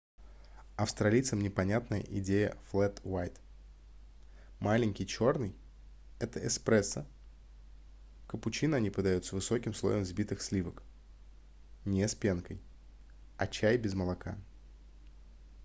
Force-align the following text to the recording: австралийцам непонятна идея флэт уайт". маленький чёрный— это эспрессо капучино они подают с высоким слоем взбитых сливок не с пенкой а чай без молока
австралийцам 0.77 1.41
непонятна 1.41 1.99
идея 2.01 2.57
флэт 2.71 2.99
уайт". 3.03 3.39
маленький 4.59 5.05
чёрный— 5.05 5.53
это 6.19 6.39
эспрессо 6.47 7.05
капучино 8.27 8.77
они 8.77 8.89
подают 8.89 9.27
с 9.27 9.31
высоким 9.31 9.75
слоем 9.75 10.01
взбитых 10.01 10.41
сливок 10.41 10.81
не 11.85 12.07
с 12.07 12.15
пенкой 12.15 12.59
а 13.37 13.45
чай 13.45 13.77
без 13.77 13.93
молока 13.93 14.35